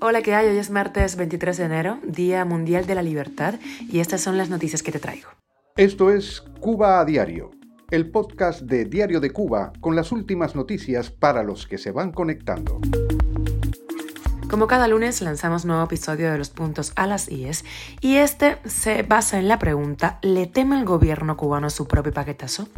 [0.00, 0.48] Hola, ¿qué hay?
[0.48, 4.48] Hoy es martes 23 de enero, Día Mundial de la Libertad, y estas son las
[4.48, 5.28] noticias que te traigo.
[5.76, 7.50] Esto es Cuba a Diario,
[7.90, 12.12] el podcast de Diario de Cuba con las últimas noticias para los que se van
[12.12, 12.80] conectando.
[14.52, 17.64] Como cada lunes lanzamos nuevo episodio de los puntos a las IES
[18.02, 22.68] y este se basa en la pregunta ¿le teme el gobierno cubano su propio paquetazo?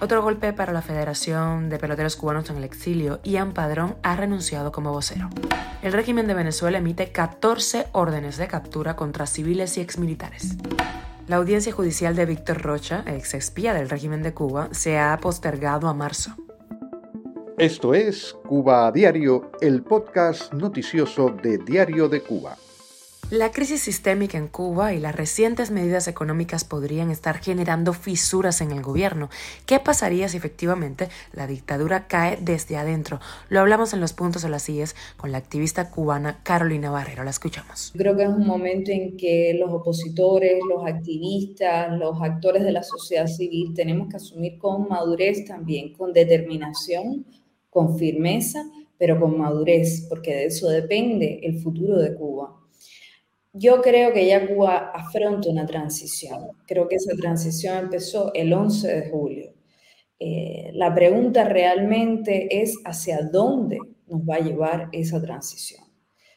[0.00, 4.72] Otro golpe para la Federación de Peloteros Cubanos en el Exilio, Ian Padrón ha renunciado
[4.72, 5.28] como vocero.
[5.82, 10.56] El régimen de Venezuela emite 14 órdenes de captura contra civiles y exmilitares.
[11.28, 15.88] La audiencia judicial de Víctor Rocha, ex espía del régimen de Cuba, se ha postergado
[15.88, 16.34] a marzo.
[17.62, 22.56] Esto es Cuba a Diario, el podcast noticioso de Diario de Cuba.
[23.30, 28.72] La crisis sistémica en Cuba y las recientes medidas económicas podrían estar generando fisuras en
[28.72, 29.30] el gobierno.
[29.64, 33.20] ¿Qué pasaría si efectivamente la dictadura cae desde adentro?
[33.48, 37.22] Lo hablamos en los puntos de las IES con la activista cubana Carolina Barrero.
[37.22, 37.92] La escuchamos.
[37.96, 42.82] Creo que es un momento en que los opositores, los activistas, los actores de la
[42.82, 47.24] sociedad civil tenemos que asumir con madurez también, con determinación,
[47.72, 48.62] con firmeza,
[48.98, 52.54] pero con madurez, porque de eso depende el futuro de Cuba.
[53.54, 56.48] Yo creo que ya Cuba afronta una transición.
[56.66, 59.54] Creo que esa transición empezó el 11 de julio.
[60.18, 65.82] Eh, la pregunta realmente es hacia dónde nos va a llevar esa transición.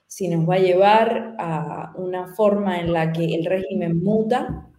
[0.07, 4.69] Si nos va a llevar a una forma en la que el régimen muta,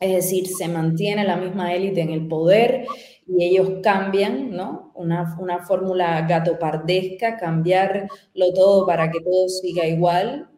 [0.00, 2.86] es decir, se mantiene la misma élite en el poder
[3.36, 4.92] y ellos cambian, ¿no?
[4.94, 8.08] Una, una fórmula gatopardesca, cambiarlo
[8.54, 10.48] todo para que todo siga igual.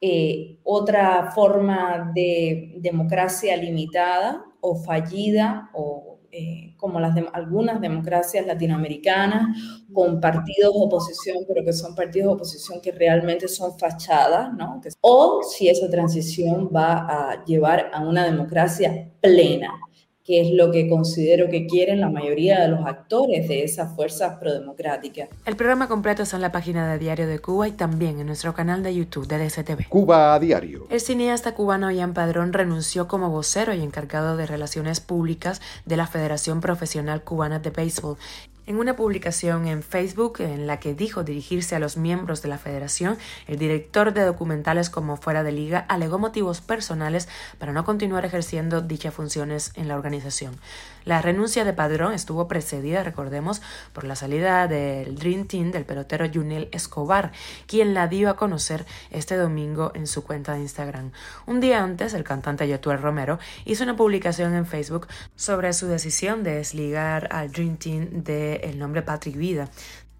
[0.00, 9.56] Eh, otra forma de democracia limitada o fallida o eh, como las algunas democracias latinoamericanas,
[9.92, 14.80] con partidos de oposición, pero que son partidos de oposición que realmente son fachadas, ¿no?
[15.00, 19.70] O si esa transición va a llevar a una democracia plena,
[20.24, 24.38] que es lo que considero que quieren la mayoría de los actores de esas fuerzas
[24.38, 25.28] prodemocráticas.
[25.44, 28.54] El programa completo está en la página de Diario de Cuba y también en nuestro
[28.54, 29.88] canal de YouTube de DCTV.
[29.88, 30.86] Cuba a Diario.
[30.88, 36.06] El cineasta cubano Ian Padrón renunció como vocero y encargado de relaciones públicas de la
[36.06, 38.16] Federación Profesional Cubana de Béisbol
[38.66, 42.58] en una publicación en Facebook en la que dijo dirigirse a los miembros de la
[42.58, 48.24] federación, el director de documentales como fuera de liga alegó motivos personales para no continuar
[48.24, 50.56] ejerciendo dichas funciones en la organización.
[51.04, 53.60] La renuncia de Padrón estuvo precedida, recordemos,
[53.92, 57.32] por la salida del Dream Team del pelotero Junel Escobar,
[57.66, 61.12] quien la dio a conocer este domingo en su cuenta de Instagram.
[61.46, 66.42] Un día antes, el cantante Yotuel Romero hizo una publicación en Facebook sobre su decisión
[66.42, 68.08] de desligar al Dream Team
[68.58, 69.68] del nombre Patrick Vida.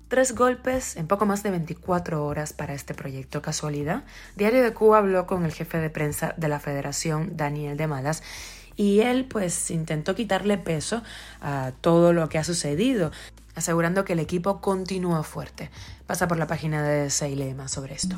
[0.08, 3.42] Tres golpes en poco más de 24 horas para este proyecto.
[3.42, 4.04] ¿Casualidad?
[4.36, 8.22] Diario de Cuba habló con el jefe de prensa de la federación, Daniel de Malas,
[8.76, 11.02] y él pues intentó quitarle peso
[11.40, 13.12] a todo lo que ha sucedido,
[13.54, 15.70] asegurando que el equipo continúa fuerte.
[16.06, 18.16] Pasa por la página de más sobre esto.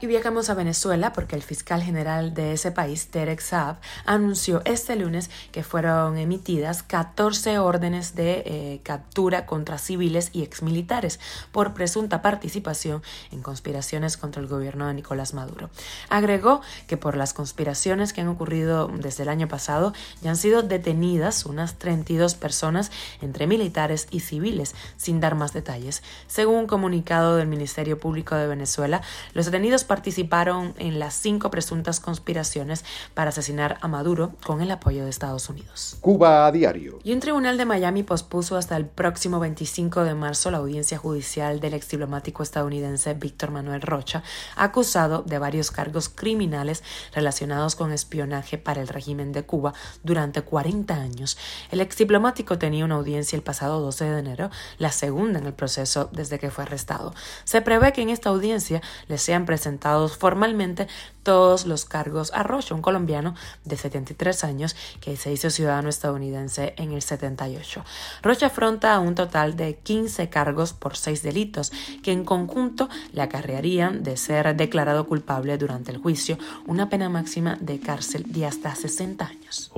[0.00, 4.96] Y viajamos a Venezuela porque el fiscal general de ese país, Derek Saab, anunció este
[4.96, 11.20] lunes que fueron emitidas 14 órdenes de eh, captura contra civiles y exmilitares
[11.52, 15.68] por presunta participación en conspiraciones contra el gobierno de Nicolás Maduro.
[16.08, 20.62] Agregó que por las conspiraciones que han ocurrido desde el año pasado ya han sido
[20.62, 22.90] detenidas unas 32 personas
[23.20, 26.02] entre militares y civiles, sin dar más detalles.
[26.28, 29.02] Según un comunicado del Ministerio Público de Venezuela,
[29.34, 32.84] los detenidos participaron en las cinco presuntas conspiraciones
[33.14, 35.96] para asesinar a Maduro con el apoyo de Estados Unidos.
[36.00, 37.00] Cuba a diario.
[37.02, 41.60] Y un tribunal de Miami pospuso hasta el próximo 25 de marzo la audiencia judicial
[41.60, 44.22] del ex diplomático estadounidense Víctor Manuel Rocha,
[44.56, 50.94] acusado de varios cargos criminales relacionados con espionaje para el régimen de Cuba durante 40
[50.94, 51.36] años.
[51.70, 55.54] El ex diplomático tenía una audiencia el pasado 12 de enero, la segunda en el
[55.54, 57.07] proceso desde que fue arrestado.
[57.44, 60.88] Se prevé que en esta audiencia le sean presentados formalmente
[61.28, 63.34] todos los cargos a Rocha, un colombiano
[63.66, 67.84] de 73 años que se hizo ciudadano estadounidense en el 78.
[68.22, 71.70] Rocha afronta un total de 15 cargos por seis delitos
[72.02, 77.58] que en conjunto le acarrearían de ser declarado culpable durante el juicio una pena máxima
[77.60, 79.70] de cárcel de hasta 60 años.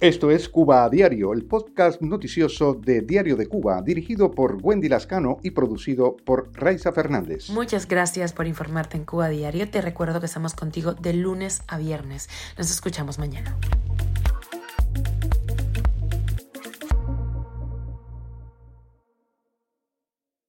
[0.00, 4.88] Esto es Cuba a Diario, el podcast noticioso de Diario de Cuba, dirigido por Wendy
[4.88, 7.50] Lascano y producido por Raiza Fernández.
[7.50, 9.70] Muchas gracias por informarte en Cuba Diario.
[9.70, 12.28] Te recuerdo que estamos contigo de lunes a viernes.
[12.56, 13.56] Nos escuchamos mañana.